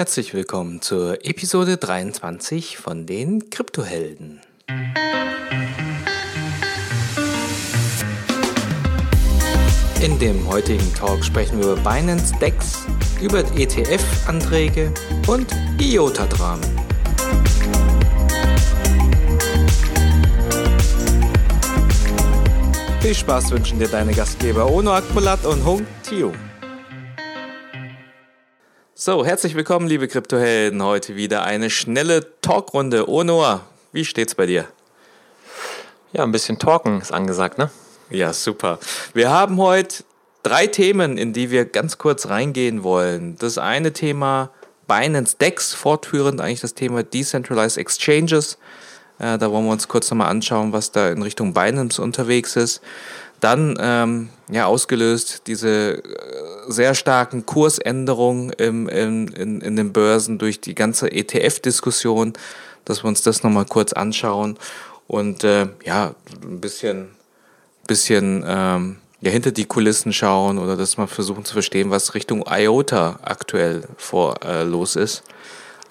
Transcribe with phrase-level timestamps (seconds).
[0.00, 4.40] Herzlich willkommen zur Episode 23 von den Kryptohelden.
[10.00, 12.86] In dem heutigen Talk sprechen wir über Binance Dex,
[13.20, 14.94] über ETF-Anträge
[15.26, 16.64] und IOTA-Dramen.
[23.02, 26.32] Viel Spaß wünschen dir deine Gastgeber Ono Akmulat und Hung Tio.
[29.02, 30.82] So, herzlich willkommen, liebe Kryptohelden.
[30.82, 33.08] Heute wieder eine schnelle Talkrunde.
[33.08, 33.60] Ono,
[33.92, 34.66] wie steht's bei dir?
[36.12, 37.70] Ja, ein bisschen Talken ist angesagt, ne?
[38.10, 38.78] Ja, super.
[39.14, 40.04] Wir haben heute
[40.42, 43.36] drei Themen, in die wir ganz kurz reingehen wollen.
[43.38, 44.50] Das eine Thema
[44.86, 48.58] Binance Dex, fortführend eigentlich das Thema Decentralized Exchanges.
[49.18, 52.82] Äh, da wollen wir uns kurz nochmal anschauen, was da in Richtung Binance unterwegs ist.
[53.40, 56.02] Dann, ähm, ja, ausgelöst diese äh,
[56.68, 62.34] sehr starken Kursänderungen im, im, in, in den Börsen durch die ganze ETF-Diskussion,
[62.84, 64.58] dass wir uns das nochmal kurz anschauen
[65.06, 67.08] und äh, ja, ein bisschen,
[67.86, 72.44] bisschen ähm, ja, hinter die Kulissen schauen oder dass wir versuchen zu verstehen, was Richtung
[72.48, 75.22] IOTA aktuell vor äh, los ist.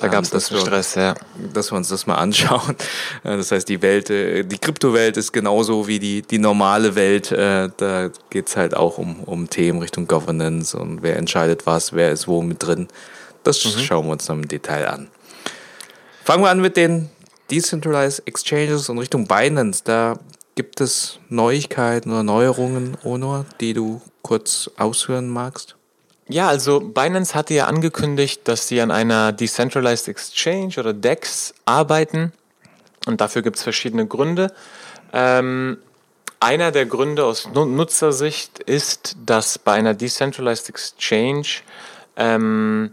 [0.02, 1.16] Da gab es das Stress, ja.
[1.53, 2.75] Dass wir uns das mal anschauen.
[3.23, 7.31] Das heißt, die Welt, äh, die Kryptowelt ist genauso wie die, die normale Welt.
[7.31, 11.94] Äh, da geht es halt auch um, um Themen Richtung Governance und wer entscheidet was,
[11.94, 12.88] wer ist wo mit drin.
[13.44, 13.80] Das mhm.
[13.80, 15.08] schauen wir uns dann im Detail an.
[16.23, 17.09] Fangen wir an mit den
[17.52, 19.81] Decentralized Exchanges und Richtung Binance.
[19.83, 20.20] Da
[20.55, 25.78] gibt es Neuigkeiten oder Neuerungen, Onor, die du kurz ausführen magst?
[26.31, 32.33] Ja, also Binance hatte ja angekündigt, dass sie an einer Decentralized Exchange oder DEX arbeiten.
[33.08, 34.53] Und dafür gibt es verschiedene Gründe.
[35.11, 35.80] Ähm,
[36.39, 41.47] einer der Gründe aus Nutzersicht ist, dass bei einer Decentralized Exchange
[42.16, 42.91] ähm,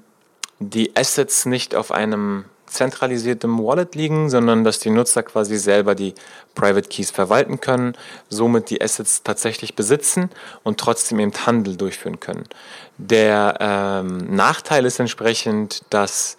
[0.58, 6.14] die Assets nicht auf einem zentralisiertem Wallet liegen, sondern dass die Nutzer quasi selber die
[6.54, 7.94] Private Keys verwalten können,
[8.28, 10.30] somit die Assets tatsächlich besitzen
[10.62, 12.44] und trotzdem eben Handel durchführen können.
[12.98, 16.36] Der ähm, Nachteil ist entsprechend, dass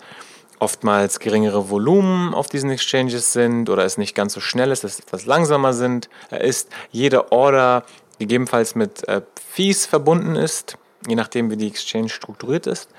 [0.59, 4.93] oftmals geringere Volumen auf diesen Exchanges sind oder es nicht ganz so schnell ist, dass
[4.93, 6.69] es etwas langsamer sind, äh, ist.
[6.91, 7.83] Jede Order
[8.19, 10.77] gegebenenfalls mit äh, Fees verbunden ist,
[11.07, 12.89] je nachdem wie die Exchange strukturiert ist.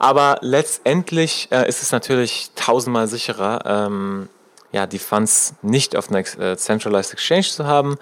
[0.00, 4.30] Aber letztendlich äh, ist es natürlich tausendmal sicherer, ähm,
[4.72, 7.98] ja, die Funds nicht auf einer äh, Centralized Exchange zu haben,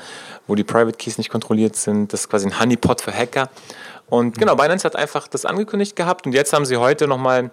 [0.46, 2.12] wo die Private Keys nicht kontrolliert sind.
[2.12, 3.50] Das ist quasi ein Honeypot für Hacker.
[4.08, 4.58] Und genau, mhm.
[4.58, 7.50] Binance hat einfach das angekündigt gehabt und jetzt haben sie heute nochmal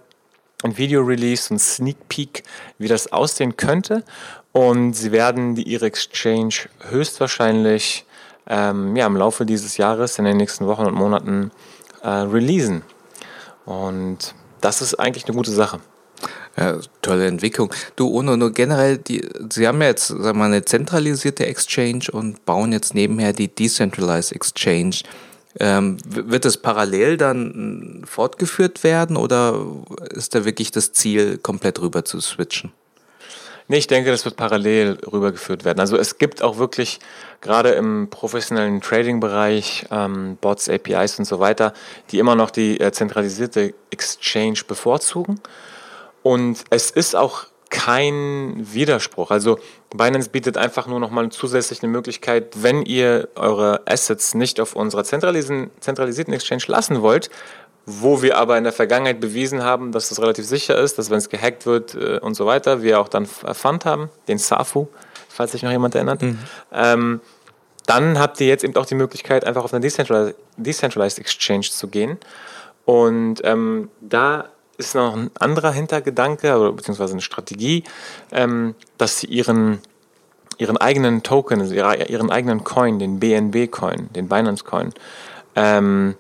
[0.64, 2.44] ein Video release, ein Sneak Peek,
[2.78, 4.04] wie das aussehen könnte.
[4.52, 8.06] Und sie werden die, ihre Exchange höchstwahrscheinlich
[8.46, 11.50] ähm, ja, im Laufe dieses Jahres, in den nächsten Wochen und Monaten
[12.04, 12.84] äh, releasen.
[13.66, 15.80] Und das ist eigentlich eine gute Sache.
[16.58, 17.74] Ja, tolle Entwicklung.
[17.96, 22.06] Du, Uno, nur generell, die, Sie haben ja jetzt sagen wir mal, eine zentralisierte Exchange
[22.12, 24.98] und bauen jetzt nebenher die Decentralized Exchange.
[25.60, 29.66] Ähm, wird das parallel dann fortgeführt werden oder
[30.10, 32.72] ist da wirklich das Ziel, komplett rüber zu switchen?
[33.68, 35.80] Nee, ich denke, das wird parallel rübergeführt werden.
[35.80, 37.00] Also es gibt auch wirklich
[37.42, 41.74] gerade im professionellen Trading-Bereich ähm, Bots, APIs und so weiter,
[42.12, 45.40] die immer noch die äh, zentralisierte Exchange bevorzugen.
[46.22, 49.32] Und es ist auch kein Widerspruch.
[49.32, 49.60] Also
[49.96, 55.04] Binance bietet einfach nur nochmal zusätzlich eine Möglichkeit, wenn ihr eure Assets nicht auf unserer
[55.04, 57.30] zentralisierten Exchange lassen wollt,
[57.86, 61.18] wo wir aber in der Vergangenheit bewiesen haben, dass das relativ sicher ist, dass wenn
[61.18, 64.88] es gehackt wird äh, und so weiter, wir auch dann Fund haben, den SAFU,
[65.30, 66.40] falls sich noch jemand erinnert, mhm.
[66.74, 67.22] ähm,
[67.86, 71.88] dann habt ihr jetzt eben auch die Möglichkeit, einfach auf eine Decentralized, Decentralized Exchange zu
[71.88, 72.18] gehen.
[72.86, 77.84] Und ähm, da ist noch ein anderer Hintergedanke, oder beziehungsweise eine Strategie,
[78.32, 79.80] ähm, dass sie ihren,
[80.58, 84.94] ihren eigenen Token, also ihren eigenen Coin, den BNB-Coin, den Binance-Coin,
[85.56, 86.16] ähm,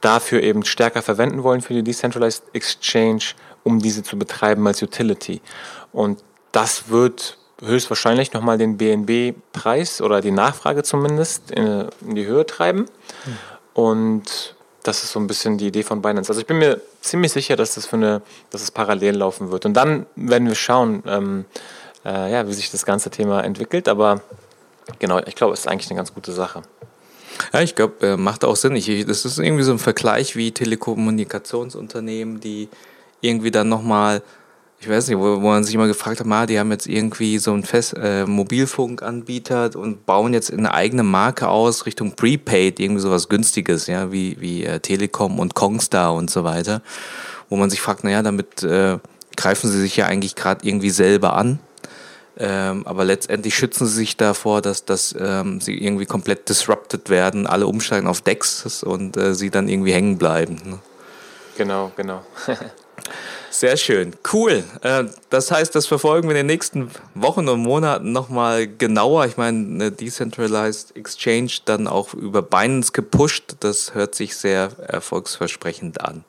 [0.00, 3.22] dafür eben stärker verwenden wollen für die Decentralized Exchange,
[3.64, 5.40] um diese zu betreiben als Utility.
[5.92, 6.22] Und
[6.52, 12.80] das wird höchstwahrscheinlich nochmal den BNB-Preis oder die Nachfrage zumindest in, die Höhe treiben.
[12.80, 13.38] Mhm.
[13.74, 16.30] Und das ist so ein bisschen die Idee von Binance.
[16.30, 19.66] Also ich bin mir ziemlich sicher, dass das für eine, dass es parallel laufen wird.
[19.66, 21.44] Und dann werden wir schauen, ähm,
[22.04, 23.88] äh, ja, wie sich das ganze Thema entwickelt.
[23.88, 24.20] Aber
[24.98, 26.62] genau, ich glaube, es ist eigentlich eine ganz gute Sache.
[27.52, 28.76] Ja, ich glaube, äh, macht auch Sinn.
[28.76, 32.68] Ich, das ist irgendwie so ein Vergleich wie Telekommunikationsunternehmen, die
[33.20, 34.22] irgendwie dann nochmal,
[34.78, 37.38] ich weiß nicht, wo, wo man sich immer gefragt hat, mal, die haben jetzt irgendwie
[37.38, 43.00] so einen Fest, äh, Mobilfunkanbieter und bauen jetzt eine eigene Marke aus Richtung Prepaid, irgendwie
[43.00, 46.82] sowas Günstiges, ja, wie, wie äh, Telekom und Kongstar und so weiter.
[47.48, 48.98] wo man sich fragt, naja, damit äh,
[49.36, 51.58] greifen sie sich ja eigentlich gerade irgendwie selber an.
[52.38, 57.46] Ähm, aber letztendlich schützen sie sich davor, dass, dass ähm, sie irgendwie komplett disrupted werden,
[57.46, 60.60] alle umsteigen auf Dex und äh, sie dann irgendwie hängen bleiben.
[60.64, 60.78] Ne?
[61.56, 62.22] Genau, genau.
[63.50, 64.64] Sehr schön, cool.
[64.82, 69.24] Äh, das heißt, das verfolgen wir in den nächsten Wochen und Monaten nochmal genauer.
[69.24, 73.56] Ich meine, eine Decentralized Exchange dann auch über Binance gepusht.
[73.60, 76.24] Das hört sich sehr erfolgsversprechend an.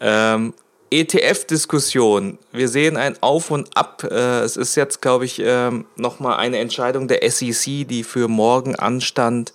[0.00, 0.54] Ähm,
[0.90, 2.38] ETF-Diskussion.
[2.52, 4.04] Wir sehen ein Auf und Ab.
[4.04, 8.76] Äh, es ist jetzt, glaube ich, ähm, nochmal eine Entscheidung der SEC, die für morgen
[8.76, 9.52] anstand,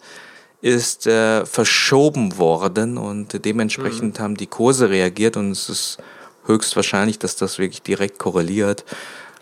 [0.62, 4.24] ist äh, verschoben worden und dementsprechend mhm.
[4.24, 5.98] haben die Kurse reagiert und es ist
[6.46, 8.86] höchstwahrscheinlich, dass das wirklich direkt korreliert.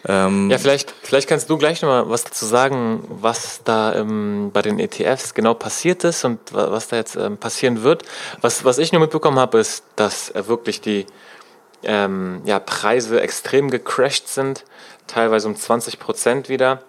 [0.08, 4.62] Ähm ja, vielleicht, vielleicht kannst du gleich nochmal was dazu sagen, was da ähm, bei
[4.64, 8.04] den ETFs genau passiert ist und was da jetzt ähm, passieren wird.
[8.42, 11.06] Was, was ich nur mitbekommen habe, ist, dass äh, wirklich die
[11.84, 14.66] ähm, ja, Preise extrem gecrashed sind,
[15.08, 16.84] teilweise um 20 Prozent wieder.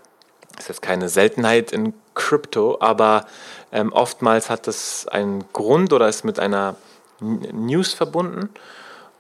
[0.53, 3.27] Das ist jetzt keine Seltenheit in Crypto, aber
[3.73, 6.77] ähm, oftmals hat das einen Grund oder ist mit einer
[7.21, 8.51] News verbunden.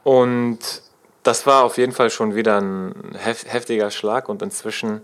[0.04, 0.58] Und
[1.22, 5.02] das war auf jeden Fall schon wieder ein heftiger Schlag und inzwischen,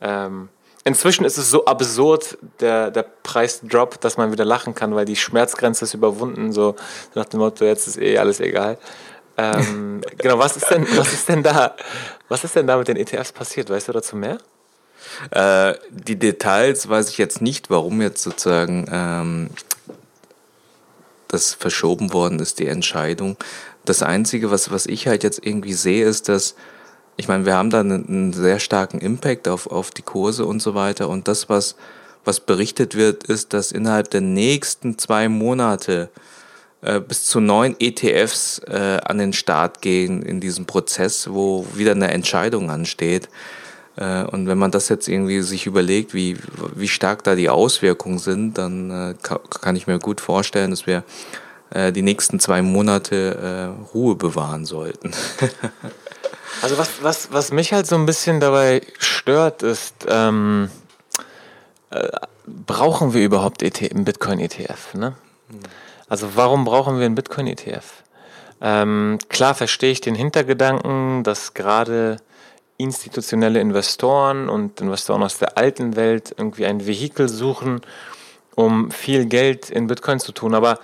[0.00, 0.48] ähm,
[0.84, 5.16] inzwischen ist es so absurd, der, der Preisdrop, dass man wieder lachen kann, weil die
[5.16, 6.74] Schmerzgrenze ist überwunden, so
[7.14, 8.78] nach dem Motto, jetzt ist eh alles egal.
[9.38, 11.76] Ähm, genau, was ist denn, was ist denn da,
[12.28, 13.70] was ist denn da mit den ETFs passiert?
[13.70, 14.38] Weißt du dazu mehr?
[15.30, 19.50] Äh, die Details weiß ich jetzt nicht, warum jetzt sozusagen ähm,
[21.28, 23.36] das verschoben worden ist, die Entscheidung.
[23.84, 26.56] Das Einzige, was, was ich halt jetzt irgendwie sehe, ist, dass,
[27.16, 30.60] ich meine, wir haben da einen, einen sehr starken Impact auf, auf die Kurse und
[30.60, 31.08] so weiter.
[31.08, 31.76] Und das, was,
[32.24, 36.10] was berichtet wird, ist, dass innerhalb der nächsten zwei Monate
[36.80, 41.92] äh, bis zu neun ETFs äh, an den Start gehen in diesem Prozess, wo wieder
[41.92, 43.28] eine Entscheidung ansteht.
[43.96, 46.36] Äh, und wenn man das jetzt irgendwie sich überlegt, wie,
[46.74, 51.02] wie stark da die Auswirkungen sind, dann äh, kann ich mir gut vorstellen, dass wir
[51.70, 55.10] äh, die nächsten zwei Monate Ruhe bewahren sollten.
[56.62, 60.70] also was, was, was mich halt so ein bisschen dabei stört, ist, ähm,
[62.46, 64.94] brauchen wir überhaupt ETF, einen Bitcoin-ETF?
[64.94, 65.14] Ne?
[65.48, 65.58] Hm.
[66.08, 68.04] Also warum brauchen wir einen Bitcoin-ETF?
[68.60, 72.16] Ähm, klar verstehe ich den Hintergedanken, dass gerade
[72.76, 77.80] institutionelle Investoren und Investoren aus der alten Welt irgendwie ein Vehikel suchen,
[78.54, 80.54] um viel Geld in Bitcoin zu tun.
[80.54, 80.78] Aber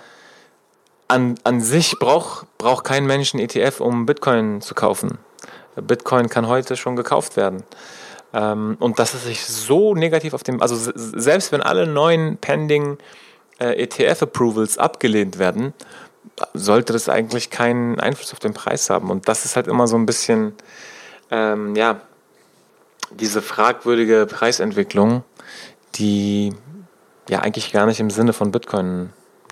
[1.07, 5.17] an, an sich braucht brauch kein Mensch einen ETF, um Bitcoin zu kaufen.
[5.75, 7.63] Bitcoin kann heute schon gekauft werden.
[8.33, 12.97] Ähm, und dass es sich so negativ auf dem, also selbst wenn alle neuen pending
[13.59, 15.73] äh, ETF-Approvals abgelehnt werden,
[16.53, 19.09] sollte das eigentlich keinen Einfluss auf den Preis haben.
[19.09, 20.53] Und das ist halt immer so ein bisschen,
[21.31, 22.01] ähm, ja,
[23.11, 25.23] diese fragwürdige Preisentwicklung,
[25.95, 26.53] die
[27.29, 29.11] ja eigentlich gar nicht im Sinne von Bitcoin,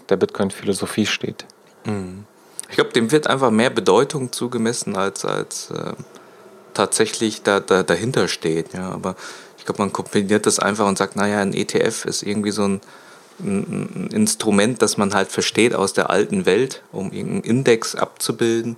[0.09, 1.45] der Bitcoin-Philosophie steht.
[1.85, 2.25] Mhm.
[2.69, 5.93] Ich glaube, dem wird einfach mehr Bedeutung zugemessen, als, als äh,
[6.73, 8.73] tatsächlich da, da, dahinter steht.
[8.73, 8.89] Ja.
[8.89, 9.15] Aber
[9.57, 12.81] ich glaube, man kombiniert das einfach und sagt, naja, ein ETF ist irgendwie so ein
[13.39, 18.77] ein Instrument, das man halt versteht aus der alten Welt, um irgendeinen Index abzubilden.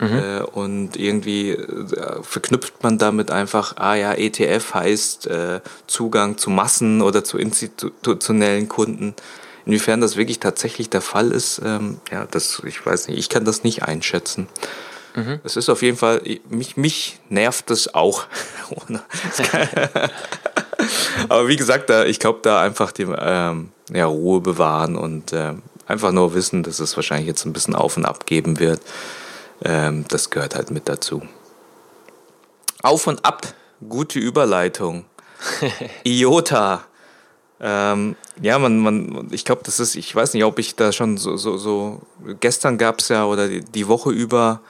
[0.00, 0.18] Mhm.
[0.18, 6.48] Äh, und irgendwie äh, verknüpft man damit einfach, ah ja, ETF heißt äh, Zugang zu
[6.50, 9.14] Massen oder zu institutionellen Kunden.
[9.66, 13.44] Inwiefern das wirklich tatsächlich der Fall ist, ähm, ja, das, ich weiß nicht, ich kann
[13.44, 14.48] das nicht einschätzen.
[15.14, 15.40] Mhm.
[15.44, 18.24] Es ist auf jeden Fall, mich, mich nervt es auch.
[21.28, 25.54] Aber wie gesagt, da, ich glaube, da einfach die ähm, ja, Ruhe bewahren und äh,
[25.86, 28.80] einfach nur wissen, dass es wahrscheinlich jetzt ein bisschen auf und ab geben wird.
[29.62, 31.22] Ähm, das gehört halt mit dazu.
[32.82, 33.46] Auf und ab,
[33.88, 35.04] gute Überleitung.
[36.04, 36.84] IOTA.
[37.62, 41.18] Ähm, ja, man, man, ich glaube, das ist, ich weiß nicht, ob ich da schon
[41.18, 42.00] so, so, so
[42.40, 44.60] gestern gab es ja oder die, die Woche über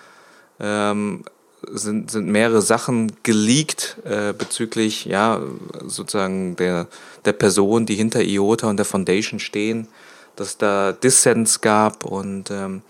[0.59, 1.25] ähm,
[1.73, 5.41] sind, sind mehrere Sachen geleakt äh, bezüglich ja
[5.87, 6.87] sozusagen der,
[7.25, 9.89] der Person, die hinter IOTA und der Foundation stehen,
[10.37, 12.83] dass da Dissens gab und ähm,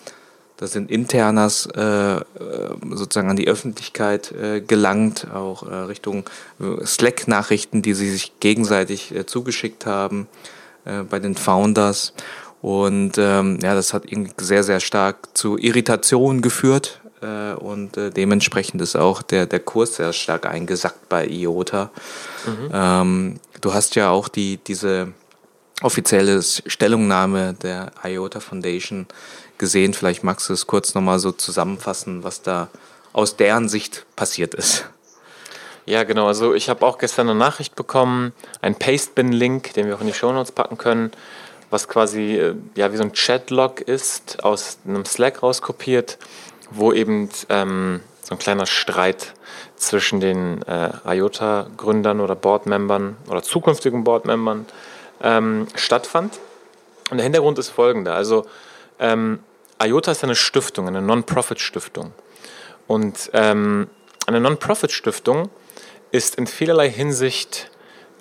[0.61, 2.21] da sind Internas äh, äh,
[2.91, 6.29] sozusagen an die Öffentlichkeit äh, gelangt, auch äh, Richtung
[6.61, 10.29] äh, Slack-Nachrichten, die sie sich gegenseitig äh, zugeschickt haben
[11.11, 12.15] bei den Founders.
[12.63, 14.05] Und ähm, ja, das hat
[14.39, 20.13] sehr, sehr stark zu Irritationen geführt und äh, dementsprechend ist auch der, der Kurs sehr
[20.13, 21.91] stark eingesackt bei IOTA.
[22.47, 22.71] Mhm.
[22.73, 25.13] Ähm, du hast ja auch die, diese
[25.83, 29.07] offizielle Stellungnahme der IOTA Foundation
[29.59, 29.95] gesehen.
[29.95, 32.69] Vielleicht magst du es kurz nochmal so zusammenfassen, was da
[33.13, 34.87] aus deren Sicht passiert ist.
[35.87, 36.27] Ja, genau.
[36.27, 40.15] Also ich habe auch gestern eine Nachricht bekommen, ein Pastebin-Link, den wir auch in die
[40.15, 41.11] Shownotes packen können,
[41.71, 46.19] was quasi äh, ja, wie so ein Chatlog ist, aus einem Slack rauskopiert,
[46.71, 49.35] wo eben ähm, so ein kleiner Streit
[49.77, 54.67] zwischen den äh, IOTA-Gründern oder Boardmembern oder zukünftigen Boardmembern
[55.23, 56.39] ähm, stattfand.
[57.11, 58.15] Und der Hintergrund ist folgender.
[58.15, 58.47] Also
[58.99, 59.41] ähm,
[59.83, 62.13] IOTA ist eine Stiftung, eine Non-Profit-Stiftung.
[62.87, 63.89] Und ähm,
[64.27, 65.51] eine Non-Profit-Stiftung
[66.13, 67.71] ist in vielerlei Hinsicht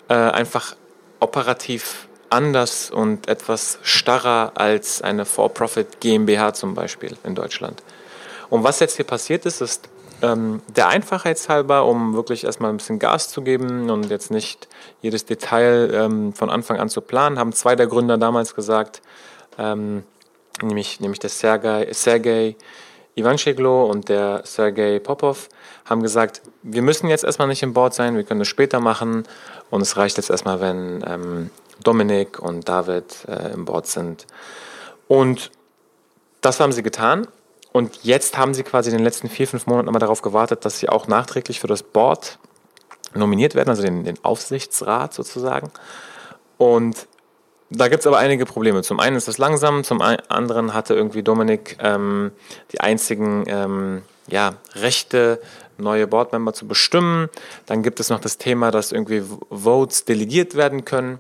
[0.07, 0.75] äh, einfach
[1.19, 7.81] operativ anders und etwas starrer als eine For-Profit GmbH zum Beispiel in Deutschland.
[8.49, 9.89] Und was jetzt hier passiert ist, ist
[10.21, 14.67] ähm, der Einfachheit halber, um wirklich erstmal ein bisschen Gas zu geben und jetzt nicht
[15.01, 19.01] jedes Detail ähm, von Anfang an zu planen, haben zwei der Gründer damals gesagt,
[19.57, 20.03] ähm,
[20.61, 22.55] nämlich, nämlich der Sergei, Sergei
[23.15, 25.49] Ivancheglo und der Sergei Popov,
[25.85, 29.23] haben gesagt, wir müssen jetzt erstmal nicht im Board sein, wir können das später machen
[29.69, 31.49] und es reicht jetzt erstmal, wenn ähm,
[31.83, 34.25] Dominik und David äh, im Board sind.
[35.07, 35.51] Und
[36.41, 37.27] das haben sie getan.
[37.71, 40.79] Und jetzt haben sie quasi in den letzten vier, fünf Monaten immer darauf gewartet, dass
[40.79, 42.39] sie auch nachträglich für das Board
[43.13, 45.71] nominiert werden, also den, den Aufsichtsrat sozusagen.
[46.57, 47.07] Und
[47.69, 48.81] da gibt es aber einige Probleme.
[48.81, 52.31] Zum einen ist das langsam, zum anderen hatte irgendwie Dominik ähm,
[52.71, 55.39] die einzigen ähm, ja, Rechte,
[55.77, 57.29] neue Boardmember zu bestimmen.
[57.67, 61.19] Dann gibt es noch das Thema, dass irgendwie Votes delegiert werden können.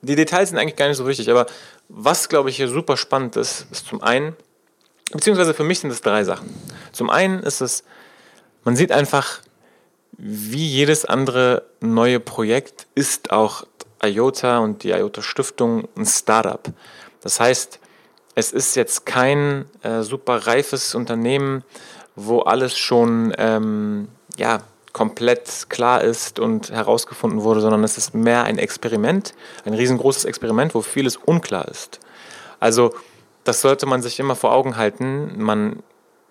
[0.00, 1.46] Die Details sind eigentlich gar nicht so wichtig, aber
[1.88, 4.36] was, glaube ich, hier super spannend ist, ist zum einen,
[5.12, 6.54] beziehungsweise für mich sind es drei Sachen.
[6.92, 7.84] Zum einen ist es,
[8.64, 9.40] man sieht einfach,
[10.16, 13.64] wie jedes andere neue Projekt ist auch
[14.02, 16.62] IOTA und die IOTA Stiftung ein Startup.
[17.20, 17.78] Das heißt,
[18.34, 21.64] es ist jetzt kein äh, super reifes Unternehmen,
[22.14, 24.60] wo alles schon ähm, ja,
[24.92, 29.34] komplett klar ist und herausgefunden wurde, sondern es ist mehr ein Experiment,
[29.64, 32.00] ein riesengroßes Experiment, wo vieles unklar ist.
[32.60, 32.94] Also
[33.48, 35.42] das sollte man sich immer vor Augen halten.
[35.42, 35.82] Man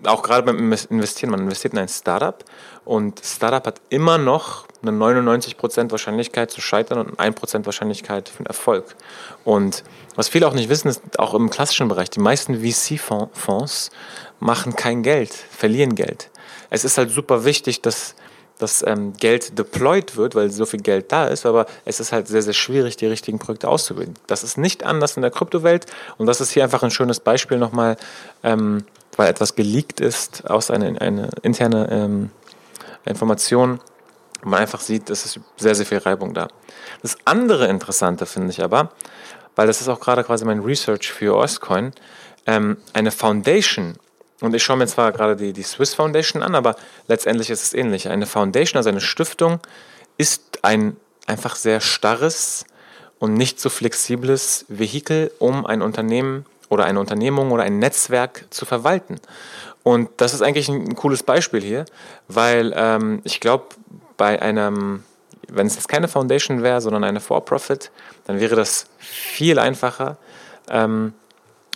[0.04, 2.44] auch gerade beim Investieren, man investiert in ein Startup
[2.86, 8.40] und Startup hat immer noch eine 99% Wahrscheinlichkeit zu scheitern und eine 1% Wahrscheinlichkeit für
[8.40, 8.96] einen Erfolg.
[9.44, 9.84] Und
[10.16, 13.90] was viele auch nicht wissen, ist auch im klassischen Bereich, die meisten VC-Fonds
[14.40, 16.30] machen kein Geld, verlieren Geld.
[16.70, 18.16] Es ist halt super wichtig, dass
[18.60, 22.28] dass ähm, Geld deployed wird, weil so viel Geld da ist, aber es ist halt
[22.28, 24.16] sehr, sehr schwierig, die richtigen Projekte auszuwählen.
[24.28, 25.86] Das ist nicht anders in der Kryptowelt
[26.18, 27.98] und das ist hier einfach ein schönes Beispiel nochmal,
[28.44, 28.86] ähm,
[29.16, 32.32] weil etwas geleakt ist aus einer eine interne ähm,
[33.06, 33.80] Information.
[34.44, 36.48] Man einfach sieht, es ist sehr, sehr viel Reibung da.
[37.02, 38.92] Das andere Interessante finde ich aber,
[39.56, 41.94] weil das ist auch gerade quasi mein Research für Ostcoin,
[42.46, 43.96] ähm, eine Foundation
[44.42, 46.76] und ich schaue mir zwar gerade die, die Swiss Foundation an, aber
[47.08, 48.08] letztendlich ist es ähnlich.
[48.10, 49.60] Eine Foundation, also eine Stiftung,
[50.18, 52.66] ist ein einfach sehr starres
[53.20, 58.66] und nicht so flexibles Vehikel, um ein Unternehmen oder eine Unternehmung oder ein Netzwerk zu
[58.66, 59.20] verwalten.
[59.84, 61.86] Und das ist eigentlich ein, cooles Beispiel hier,
[62.28, 63.68] weil ähm, ich glaube,
[64.18, 65.04] bei einem,
[65.48, 67.92] wenn es jetzt keine Foundation wäre, sondern eine For-Profit,
[68.26, 70.18] dann wäre das viel einfacher.
[70.70, 71.14] Ähm,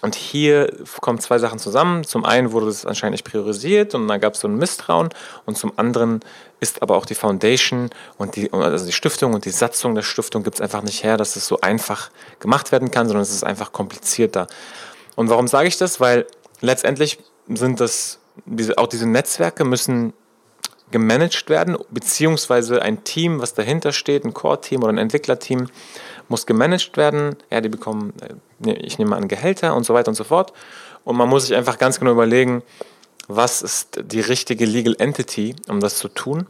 [0.01, 2.03] und hier kommen zwei Sachen zusammen.
[2.03, 5.09] Zum einen wurde es anscheinend nicht priorisiert und dann gab es so ein Misstrauen.
[5.45, 6.21] Und zum anderen
[6.59, 10.43] ist aber auch die Foundation und die, also die Stiftung und die Satzung der Stiftung
[10.43, 13.43] gibt es einfach nicht her, dass es so einfach gemacht werden kann, sondern es ist
[13.43, 14.47] einfach komplizierter.
[15.15, 15.99] Und warum sage ich das?
[15.99, 16.25] Weil
[16.61, 20.13] letztendlich sind das, diese, auch diese Netzwerke müssen
[20.89, 25.67] gemanagt werden, beziehungsweise ein Team, was dahinter steht, ein Core-Team oder ein Entwicklerteam,
[26.31, 27.35] muss gemanagt werden.
[27.51, 28.13] Ja, die bekommen,
[28.65, 30.53] äh, ich nehme an, Gehälter und so weiter und so fort.
[31.03, 32.63] Und man muss sich einfach ganz genau überlegen,
[33.27, 36.47] was ist die richtige Legal Entity, um das zu tun.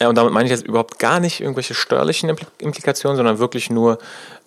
[0.00, 3.98] Ja, und damit meine ich jetzt überhaupt gar nicht irgendwelche steuerlichen Implikationen, sondern wirklich nur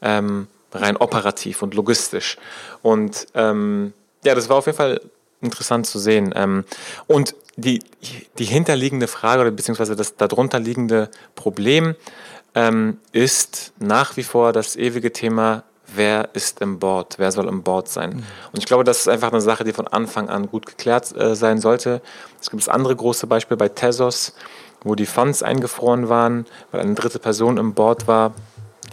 [0.01, 2.38] ähm, rein operativ und logistisch.
[2.82, 3.94] Und ähm,
[4.25, 5.00] ja, das war auf jeden Fall
[5.42, 6.34] interessant zu sehen.
[6.36, 6.66] Ähm,
[7.08, 7.80] und die,
[8.38, 11.96] die hinterliegende Frage oder beziehungsweise das darunter liegende Problem
[12.56, 15.63] ähm, ist nach wie vor das ewige Thema,
[15.94, 18.10] wer ist im Board, wer soll im Board sein.
[18.10, 18.24] Mhm.
[18.51, 21.36] Und ich glaube, das ist einfach eine Sache, die von Anfang an gut geklärt äh,
[21.36, 22.01] sein sollte.
[22.42, 24.34] Es gibt das andere große Beispiel bei Tezos,
[24.84, 28.34] wo die Funds eingefroren waren, weil eine dritte Person im Board war,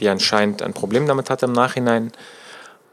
[0.00, 2.12] die anscheinend ein Problem damit hatte im Nachhinein.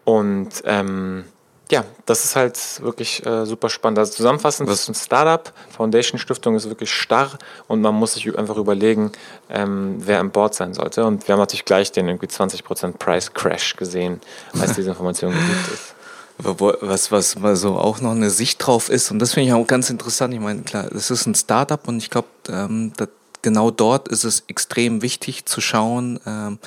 [0.03, 1.25] Und ähm,
[1.72, 4.00] ja, das ist halt wirklich äh, super spannend.
[4.00, 7.32] Also zusammenfassend, das ist ein Startup, Foundation Stiftung ist wirklich starr
[7.68, 9.12] und man muss sich einfach überlegen,
[9.50, 11.06] ähm, wer im Board sein sollte.
[11.06, 14.22] Und wir haben natürlich gleich den irgendwie 20% Price Crash gesehen,
[14.60, 15.96] als diese Information geliebt ist.
[16.38, 19.68] Was, was mal so auch noch eine Sicht drauf ist, und das finde ich auch
[19.68, 20.34] ganz interessant.
[20.34, 22.94] Ich meine, klar, das ist ein Startup und ich glaube, ähm,
[23.42, 26.60] genau dort ist es extrem wichtig zu schauen, ähm,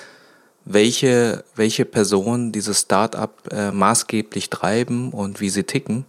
[0.65, 6.05] welche, welche Personen dieses Startup äh, maßgeblich treiben und wie sie ticken.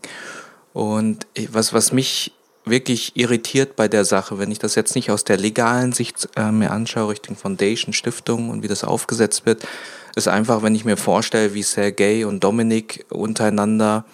[0.74, 2.34] Und was, was mich
[2.66, 6.52] wirklich irritiert bei der Sache, wenn ich das jetzt nicht aus der legalen Sicht äh,
[6.52, 9.68] mir anschaue, Richtung Foundation, Stiftung und wie das aufgesetzt wird,
[10.16, 14.06] ist einfach, wenn ich mir vorstelle, wie Sergei und Dominik untereinander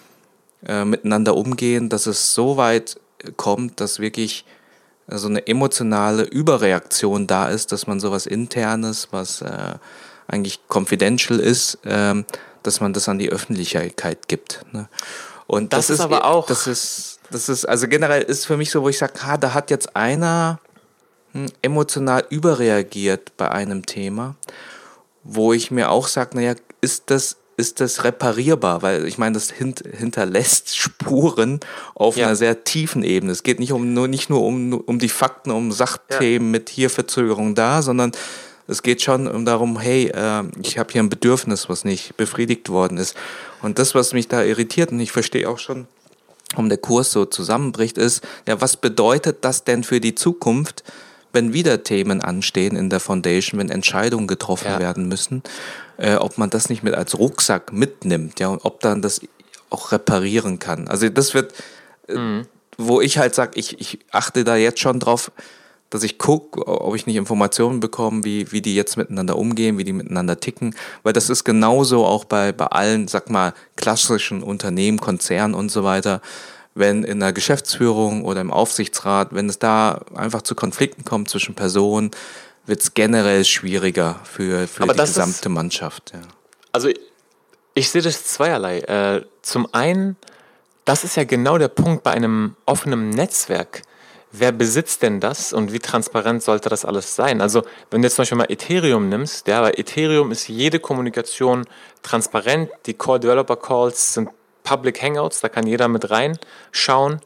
[0.68, 3.00] äh, miteinander umgehen, dass es so weit
[3.38, 4.46] kommt, dass wirklich
[5.08, 9.76] so eine emotionale Überreaktion da ist, dass man sowas Internes, was äh,
[10.32, 12.26] eigentlich confidential ist, ähm,
[12.64, 14.66] dass man das an die Öffentlichkeit gibt.
[14.72, 14.88] Ne?
[15.48, 16.48] Und das, das ist aber auch.
[16.48, 19.54] Das ist, das ist, also generell ist für mich so, wo ich sage, ha, da
[19.54, 20.60] hat jetzt einer
[21.34, 24.36] hm, emotional überreagiert bei einem Thema,
[25.24, 28.82] wo ich mir auch sage, naja, ist das, ist das reparierbar?
[28.82, 31.60] Weil ich meine, das hint, hinterlässt Spuren
[31.96, 32.28] auf ja.
[32.28, 33.34] einer sehr tiefen Ebene.
[33.34, 36.52] Es geht nicht, um, nur, nicht nur um, um die Fakten, um Sachthemen ja.
[36.52, 38.14] mit hier Verzögerung da, sondern
[38.68, 42.98] es geht schon darum, hey, äh, ich habe hier ein Bedürfnis, was nicht befriedigt worden
[42.98, 43.16] ist.
[43.62, 45.88] Und das, was mich da irritiert, und ich verstehe auch schon,
[46.52, 50.84] warum der Kurs so zusammenbricht, ist, ja, was bedeutet das denn für die Zukunft,
[51.34, 54.80] wenn wieder Themen anstehen in der Foundation, wenn Entscheidungen getroffen ja.
[54.80, 55.44] werden müssen,
[55.98, 59.22] äh, ob man das nicht mit als Rucksack mitnimmt, ja, und ob dann das
[59.70, 60.88] auch reparieren kann.
[60.88, 61.54] Also das wird,
[62.08, 62.48] äh, mhm.
[62.78, 65.32] wo ich halt sage, ich, ich achte da jetzt schon drauf,
[65.92, 69.84] dass ich gucke, ob ich nicht Informationen bekomme, wie, wie die jetzt miteinander umgehen, wie
[69.84, 70.74] die miteinander ticken.
[71.04, 75.84] Weil das ist genauso auch bei, bei allen, sag mal, klassischen Unternehmen, Konzernen und so
[75.84, 76.22] weiter.
[76.74, 81.56] Wenn in der Geschäftsführung oder im Aufsichtsrat, wenn es da einfach zu Konflikten kommt zwischen
[81.56, 82.12] Personen,
[82.66, 86.14] wird es generell schwieriger für, für die gesamte ist, Mannschaft.
[86.14, 86.22] Ja.
[86.72, 87.00] Also ich,
[87.74, 88.80] ich sehe das zweierlei.
[88.80, 90.16] Äh, zum einen,
[90.86, 93.82] das ist ja genau der Punkt bei einem offenen Netzwerk
[94.32, 97.42] wer besitzt denn das und wie transparent sollte das alles sein?
[97.42, 101.66] Also, wenn du jetzt zum Beispiel mal Ethereum nimmst, ja, bei Ethereum ist jede Kommunikation
[102.02, 104.30] transparent, die Core Developer Calls sind
[104.64, 107.20] Public Hangouts, da kann jeder mit reinschauen.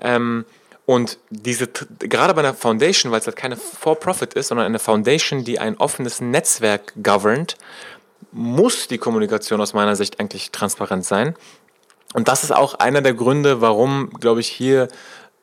[0.00, 0.44] Ähm,
[0.86, 1.66] und diese,
[1.98, 5.76] gerade bei einer Foundation, weil es halt keine For-Profit ist, sondern eine Foundation, die ein
[5.78, 7.56] offenes Netzwerk governt,
[8.30, 11.34] muss die Kommunikation aus meiner Sicht eigentlich transparent sein.
[12.14, 14.88] Und das ist auch einer der Gründe, warum, glaube ich, hier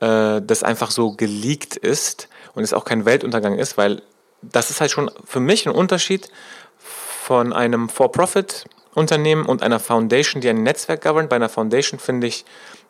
[0.03, 4.01] äh, das einfach so geleakt ist und es auch kein Weltuntergang ist, weil
[4.41, 6.29] das ist halt schon für mich ein Unterschied
[6.77, 11.29] von einem For-Profit-Unternehmen und einer Foundation, die ein Netzwerk governt.
[11.29, 12.43] Bei einer Foundation finde ich,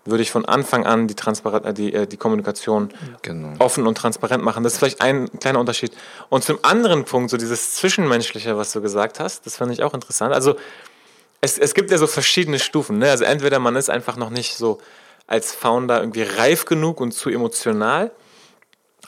[0.05, 2.89] würde ich von Anfang an die, Transparent, äh, die, äh, die Kommunikation
[3.21, 3.53] genau.
[3.59, 4.63] offen und transparent machen.
[4.63, 5.91] Das ist vielleicht ein kleiner Unterschied.
[6.29, 9.93] Und zum anderen Punkt, so dieses Zwischenmenschliche, was du gesagt hast, das fand ich auch
[9.93, 10.33] interessant.
[10.33, 10.55] Also
[11.41, 12.97] es, es gibt ja so verschiedene Stufen.
[12.97, 13.11] Ne?
[13.11, 14.79] Also entweder man ist einfach noch nicht so
[15.27, 18.11] als Founder irgendwie reif genug und zu emotional.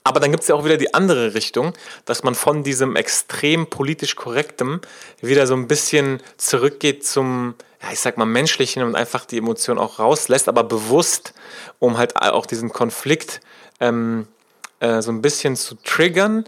[0.03, 1.73] Aber dann gibt es ja auch wieder die andere Richtung,
[2.05, 4.79] dass man von diesem extrem politisch korrektem
[5.19, 9.79] wieder so ein bisschen zurückgeht zum, ja, ich sag mal, menschlichen und einfach die Emotion
[9.79, 11.33] auch rauslässt, aber bewusst,
[11.79, 13.41] um halt auch diesen Konflikt
[13.79, 14.27] ähm,
[14.79, 16.45] äh, so ein bisschen zu triggern,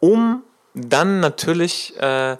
[0.00, 0.42] um
[0.74, 2.36] dann natürlich äh,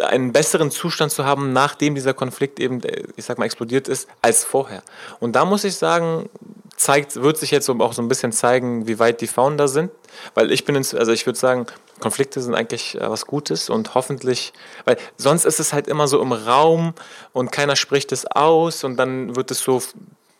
[0.00, 4.08] einen besseren Zustand zu haben, nachdem dieser Konflikt eben, äh, ich sag mal, explodiert ist,
[4.22, 4.82] als vorher.
[5.18, 6.28] Und da muss ich sagen,
[6.76, 9.90] zeigt, wird sich jetzt auch so ein bisschen zeigen, wie weit die Founder sind.
[10.34, 11.66] Weil ich bin, ins, also ich würde sagen,
[12.00, 14.52] Konflikte sind eigentlich äh, was Gutes und hoffentlich,
[14.84, 16.94] weil sonst ist es halt immer so im Raum
[17.32, 19.82] und keiner spricht es aus und dann wird es so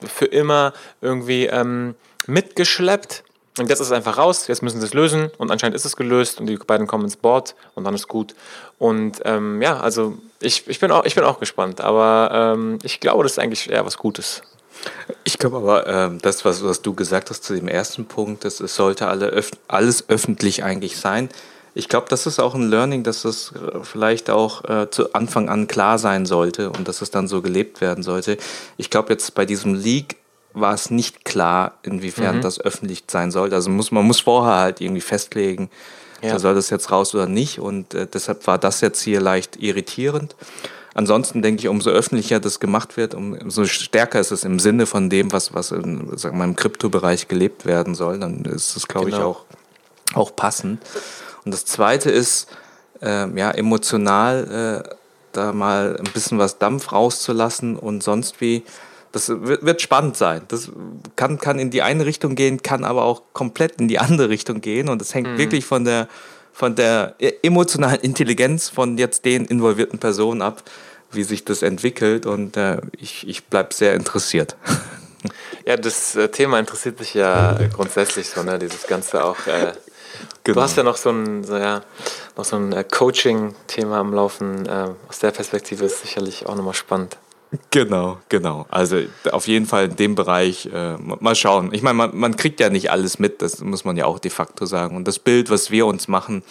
[0.00, 1.94] für immer irgendwie ähm,
[2.26, 3.22] mitgeschleppt.
[3.58, 5.96] Und jetzt ist es einfach raus, jetzt müssen sie es lösen und anscheinend ist es
[5.96, 8.34] gelöst und die beiden kommen ins Board und dann ist gut.
[8.78, 13.00] Und ähm, ja, also ich, ich, bin auch, ich bin auch gespannt, aber ähm, ich
[13.00, 14.42] glaube, das ist eigentlich eher was Gutes.
[15.24, 18.60] Ich glaube aber, äh, das, was, was du gesagt hast zu dem ersten Punkt, das,
[18.60, 21.28] es sollte alle öf alles öffentlich eigentlich sein.
[21.74, 25.48] Ich glaube, das ist auch ein Learning, dass es äh, vielleicht auch äh, zu Anfang
[25.48, 28.38] an klar sein sollte und dass es dann so gelebt werden sollte.
[28.76, 30.16] Ich glaube, jetzt bei diesem Leak
[30.52, 32.40] war es nicht klar, inwiefern mhm.
[32.42, 33.54] das öffentlich sein sollte.
[33.54, 35.70] Also muss, man muss vorher halt irgendwie festlegen,
[36.22, 36.38] ja.
[36.38, 37.58] soll das jetzt raus oder nicht.
[37.58, 40.34] Und äh, deshalb war das jetzt hier leicht irritierend.
[40.92, 45.08] Ansonsten denke ich, umso öffentlicher das gemacht wird, umso stärker ist es im Sinne von
[45.08, 48.18] dem, was, was in, sagen wir, im Kryptobereich gelebt werden soll.
[48.18, 49.18] Dann ist es, glaube genau.
[49.18, 49.44] ich, auch,
[50.16, 50.82] auch passend.
[51.44, 52.48] Und das Zweite ist,
[53.02, 54.94] äh, ja, emotional äh,
[55.32, 58.64] da mal ein bisschen was Dampf rauszulassen und sonst wie
[59.12, 60.42] das wird, spannend sein.
[60.48, 60.70] Das
[61.16, 64.60] kann, kann in die eine Richtung gehen, kann aber auch komplett in die andere Richtung
[64.60, 64.88] gehen.
[64.88, 65.38] Und das hängt mhm.
[65.38, 66.08] wirklich von der,
[66.52, 70.62] von der emotionalen Intelligenz von jetzt den involvierten Personen ab,
[71.10, 74.56] wie sich das entwickelt und äh, ich, ich bleibe sehr interessiert.
[75.66, 78.58] Ja, das äh, Thema interessiert dich ja grundsätzlich so, ne?
[78.58, 79.46] Dieses Ganze auch.
[79.46, 79.72] Äh,
[80.44, 80.54] genau.
[80.54, 81.82] Du hast ja noch so ein, so, ja,
[82.36, 84.66] noch so ein äh, Coaching-Thema am Laufen.
[84.66, 87.18] Äh, aus der Perspektive ist sicherlich auch nochmal spannend.
[87.70, 88.66] Genau, genau.
[88.68, 88.98] Also
[89.32, 91.70] auf jeden Fall in dem Bereich äh, mal schauen.
[91.72, 94.30] Ich meine, man, man, kriegt ja nicht alles mit, das muss man ja auch de
[94.30, 94.96] facto sagen.
[94.96, 96.44] Und das Bild, was wir uns machen,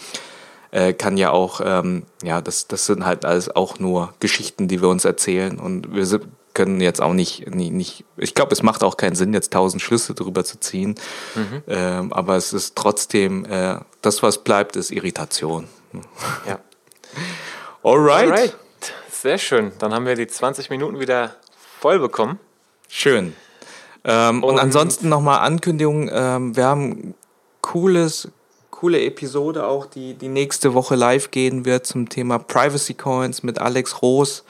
[0.72, 4.82] äh, kann ja auch, ähm, ja, das, das sind halt alles auch nur Geschichten, die
[4.82, 5.58] wir uns erzählen.
[5.58, 6.06] Und wir
[6.54, 9.82] können jetzt auch nicht, nicht, nicht ich glaube, es macht auch keinen Sinn, jetzt tausend
[9.82, 10.96] Schlüsse darüber zu ziehen.
[11.36, 11.64] Mhm.
[11.68, 15.68] Ähm, aber es ist trotzdem, äh, das, was bleibt, ist Irritation.
[16.46, 16.60] Ja.
[17.84, 18.30] Alright.
[18.30, 18.56] Alright.
[19.22, 19.74] Sehr schön.
[19.80, 21.36] Dann haben wir die 20 Minuten wieder
[21.82, 22.40] voll bekommen.
[22.88, 23.36] Schön.
[24.06, 26.10] Ähm, und, und, ansonsten nochmal Ankündigung.
[26.10, 27.16] Ähm, wir haben
[27.60, 28.30] cooles,
[28.72, 33.60] coole Episode auch, die, die nächste Woche live gehen wird zum Thema Privacy Coins mit
[33.60, 34.46] Alex Roos.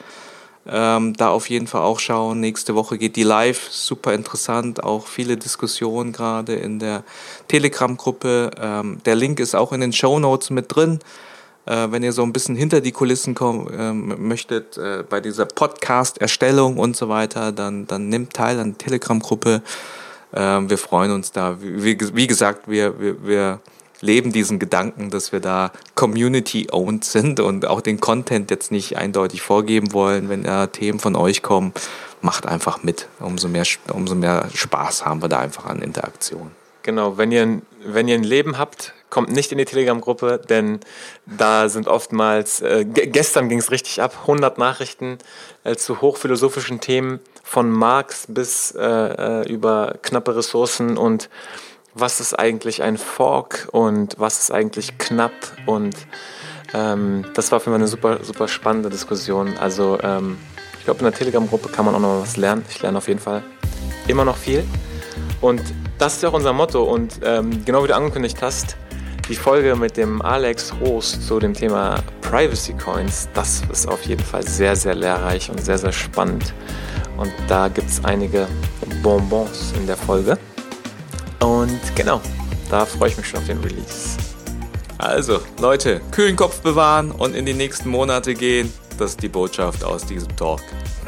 [0.68, 2.38] Ähm, da auf jeden Fall auch schauen.
[2.38, 3.72] Nächste Woche geht die live.
[3.72, 4.84] Super interessant.
[4.84, 7.02] Auch viele Diskussionen gerade in der
[7.48, 8.52] Telegram-Gruppe.
[8.56, 11.00] Ähm, der Link ist auch in den Show Notes mit drin.
[11.66, 15.46] Äh, wenn ihr so ein bisschen hinter die Kulissen kommen äh, möchtet äh, bei dieser
[15.46, 19.62] Podcast-Erstellung und so weiter, dann, dann nehmt teil an der Telegram-Gruppe.
[20.32, 21.58] Ähm, wir freuen uns da.
[21.60, 23.60] Wie, wie gesagt, wir, wir, wir
[24.00, 29.42] leben diesen Gedanken, dass wir da community-owned sind und auch den Content jetzt nicht eindeutig
[29.42, 30.28] vorgeben wollen.
[30.28, 31.72] Wenn da Themen von euch kommen,
[32.22, 33.08] macht einfach mit.
[33.18, 36.50] Umso mehr, umso mehr Spaß haben wir da einfach an Interaktion.
[36.82, 40.80] Genau, wenn ihr, wenn ihr ein Leben habt, kommt nicht in die Telegram-Gruppe, denn
[41.26, 45.18] da sind oftmals, äh, gestern ging es richtig ab, 100 Nachrichten
[45.64, 51.28] äh, zu hochphilosophischen Themen von Marx bis äh, äh, über knappe Ressourcen und
[51.92, 55.32] was ist eigentlich ein Fork und was ist eigentlich knapp
[55.66, 55.96] und
[56.72, 59.56] ähm, das war für mich eine super, super spannende Diskussion.
[59.58, 60.38] Also ähm,
[60.78, 62.64] ich glaube, in der Telegram-Gruppe kann man auch noch was lernen.
[62.70, 63.42] Ich lerne auf jeden Fall
[64.06, 64.64] immer noch viel.
[65.40, 65.62] Und
[66.00, 66.82] das ist ja auch unser Motto.
[66.82, 68.76] Und ähm, genau wie du angekündigt hast,
[69.28, 74.24] die Folge mit dem Alex Roos zu dem Thema Privacy Coins, das ist auf jeden
[74.24, 76.54] Fall sehr, sehr lehrreich und sehr, sehr spannend.
[77.16, 78.48] Und da gibt es einige
[79.02, 80.38] Bonbons in der Folge.
[81.40, 82.20] Und genau,
[82.70, 84.16] da freue ich mich schon auf den Release.
[84.98, 88.72] Also, Leute, kühlen Kopf bewahren und in die nächsten Monate gehen.
[88.98, 90.60] Das ist die Botschaft aus diesem Talk.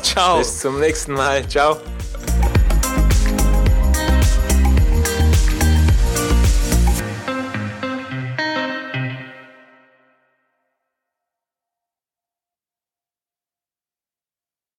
[0.02, 0.38] Ciao.
[0.38, 1.46] Bis zum nächsten Mal.
[1.48, 1.78] Ciao.